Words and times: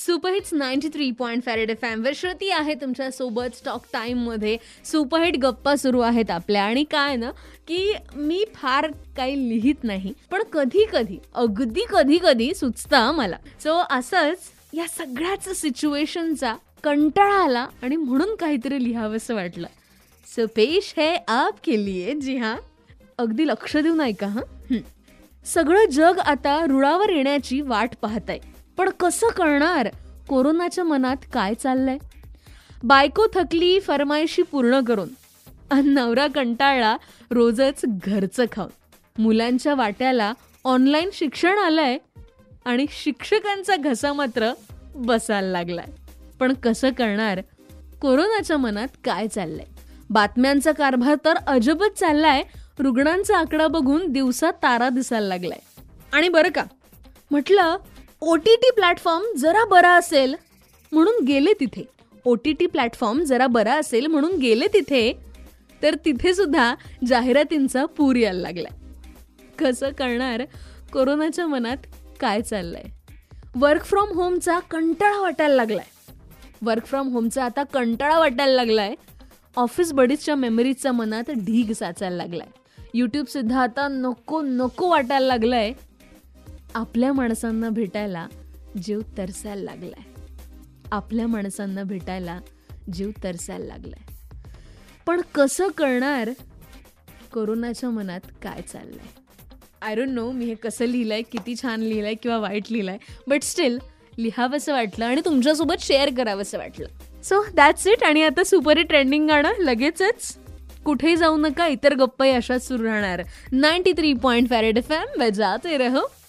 Superhits 0.00 0.52
ninety 0.54 0.88
three 0.88 1.10
point 1.10 1.42
farad 1.44 1.70
F 1.70 1.84
एमवर 1.84 2.12
श्रुती 2.16 2.48
आहे 2.50 2.74
तुमच्यासोबत 2.74 3.56
स्टॉक 3.56 3.84
टाईममध्ये 3.92 4.56
सुपरहिट 4.84 5.36
गप्पा 5.38 5.74
सुरू 5.76 6.00
आहेत 6.00 6.30
आपल्या. 6.30 6.62
आणि 6.64 6.84
काय 6.84 7.16
ना 7.16 7.30
की 7.68 7.92
मी 8.16 8.44
फार 8.54 8.86
काही 9.16 9.48
लिहित 9.48 9.84
नाही 9.84 10.12
पण 10.30 10.42
कधी 10.52 10.84
कधी 10.92 11.18
अगदी 11.34 11.84
कधी 11.90 12.18
कधी 12.22 12.52
सुचतं 12.54 13.10
मला. 13.14 13.36
सो 13.62 13.76
असंच 13.90 14.50
या 14.74 14.86
सगळ्याच 14.88 15.48
सिच्युएशनचा 15.60 16.54
कंटाळा 16.84 17.34
आला 17.34 17.66
आणि 17.82 17.96
म्हणून 17.96 18.34
काहीतरी 18.34 18.82
लिहावंसं 18.84 19.34
वाटलं. 19.34 19.66
सो 20.26 20.46
पेश 20.46 20.92
है 20.96 21.14
आपके 21.28 21.84
लिए. 21.84 22.14
जी 22.14 22.36
हां. 22.36 22.56
अगदी 23.18 23.46
लक्ष 23.46 23.76
देऊन 23.76 24.00
ऐका 24.00 24.26
हां. 24.26 24.78
सगळं 25.46 25.90
जग 25.90 26.18
आता 26.18 26.64
रुळावर 26.68 27.10
येण्याची 27.10 27.60
वाट 27.60 27.94
पाहत 28.02 28.28
आहे 28.28 28.38
पण 28.80 28.90
कसं 28.90 29.28
कळणार 29.28 29.88
कोरोनाच्या 30.28 30.84
मनात 30.84 31.16
काय 31.32 31.54
चाललंय? 31.54 31.98
बायको 32.82 33.26
थकली 33.34 33.80
फरमायशी 33.80 34.42
पूर्ण 34.42 34.80
करून. 34.80 35.08
नवरा 35.72 36.26
कंटाळला 36.26 36.96
रोजच 37.30 37.80
घरचं 37.84 38.44
खाऊन. 38.52 39.22
मुलांच्या 39.22 39.74
वाट्याला 39.74 40.32
ऑनलाईन 40.64 41.10
शिक्षण 41.12 41.58
आलंय 41.58 41.98
आणि 42.64 42.86
शिक्षकांचा 42.90 43.76
घसा 43.76 44.12
मात्र 44.12 44.52
बसायला 44.94 45.48
लागलाय. 45.48 45.86
पण 46.40 46.54
कसं 46.54 46.90
करणार? 46.90 47.40
कोरोनाच्या 48.02 48.56
मनात 48.56 48.88
काय 49.04 49.28
चाललंय? 49.28 49.66
बातम्यांचा 50.10 50.72
कारभार 50.72 51.14
तर 51.24 51.36
अजबच 51.36 51.98
चाललाय. 51.98 52.42
रुग्णांचा 52.78 53.38
आकडा 53.38 53.66
बघून 53.66 54.12
दिवसात 54.12 54.52
तारा 54.52 54.88
दिसायला 54.88 55.26
लागलाय. 55.26 55.60
आणि 56.12 56.28
बरं 56.28 56.50
का 56.50 56.64
म्हटलं 57.30 57.76
ओ 58.22 58.36
टी 58.36 58.56
टी 58.56 58.70
प्लॅटफॉर्म 58.70 59.36
जरा 59.36 59.64
बरा 59.64 59.94
असेल 59.94 60.34
म्हणून 60.92 61.24
गेले 61.24 61.52
तिथे. 61.60 61.84
ओ 62.24 62.34
टी 62.34 62.52
टी 62.52 62.66
प्लॅटफॉर्म 62.66 63.20
जरा 63.20 63.46
बरा 63.46 63.74
असेल 63.74 64.06
म्हणून 64.06 64.36
गेले 64.36 64.66
तिथे 64.66 65.12
तर 65.82 65.94
तिथे 66.04 66.34
सुद्धा 66.34 66.74
जाहिरातींचा 67.06 67.84
पूर 67.84 68.16
यायला 68.16 68.40
लागलाय. 68.40 68.78
कसं 69.58 69.90
कळणार 69.98 70.42
कोरोनाच्या 70.92 71.46
मनात 71.46 71.76
काय 72.20 72.42
चाललंय? 72.42 72.82
वर्क 73.54 73.84
फ्रॉम 73.84 74.08
होमचा 74.08 74.58
कंटाळा 74.58 75.20
वाटायला 75.20 75.54
लागलाय. 75.54 76.14
वर्क 76.62 76.86
फ्रॉम 76.86 77.08
होमचा 77.08 77.44
आता 77.44 77.62
कंटाळा 77.62 78.18
वाटायला 78.18 78.54
लागलाय. 78.54 78.94
ऑफिस 79.56 79.92
बडीजच्या 79.92 80.34
मेमरीजच्या 80.34 80.92
मनात 80.92 81.30
ढीग 81.30 81.72
साचायला 81.72 82.16
लागलाय. 82.16 82.46
यूट्यूबसुद्धा 82.94 83.62
आता 83.62 83.88
नको 83.88 84.42
नको 84.42 84.90
वाटायला 84.90 85.26
लागलाय. 85.26 85.72
आपल्या 86.74 87.12
माणसांना 87.12 87.68
भेटायला 87.68 88.26
जीव 88.82 89.00
तरसायला 89.18 89.62
लागलाय. 89.62 90.02
आपल्या 90.92 91.26
माणसांना 91.26 91.82
भेटायला 91.82 92.40
जीव 92.92 93.10
तरसायला 93.24 93.64
लागलाय. 93.64 94.12
पण 95.06 95.20
कसं 95.34 95.68
कळणार 95.68 96.30
कोरोनाच्या 97.32 97.90
मनात 97.90 98.20
काय 98.42 98.62
चाललंय? 98.62 99.06
आय 99.82 99.94
डोंट 99.94 100.08
नो 100.08 100.30
मी 100.30 100.44
हे 100.44 100.54
कसं 100.54 100.84
लिहिलंय 100.84 101.22
किती 101.22 101.54
छान 101.62 101.80
लिहिलंय 101.80 102.14
किंवा 102.14 102.38
वाईट 102.38 102.62
लिहिलंय 102.70 102.98
बट 103.26 103.42
स्टील 103.42 103.78
लिहावंसं 104.18 104.72
वाटलं 104.72 105.04
आणि 105.04 105.20
तुमच्यासोबत 105.24 105.74
शेअर 105.80 106.08
करावंसं 106.16 106.58
वाटलं. 106.58 106.88
सो 107.22 107.44
दॅट्स 107.54 107.86
इट 107.86 108.04
आणि 108.04 108.22
आता 108.22 108.44
सुपर 108.44 108.78
हिट 108.78 108.88
ट्रेंडिंग 108.88 109.28
गाणं 109.28 109.52
लगेचच. 109.58 110.38
कुठेही 110.84 111.16
जाऊ 111.16 111.36
नका 111.36 111.66
इतर 111.66 111.94
गप्पाही 111.94 112.32
अशाच 112.32 112.68
सुरू 112.68 112.84
राहणार. 112.84 113.22
Ninety 113.52 113.92
three 113.92 114.12
point 114.12 114.50
farad 114.50 114.78
F 114.78 114.92
M 114.92 115.20
बजाते 115.20 115.76
रहो. 115.76 116.19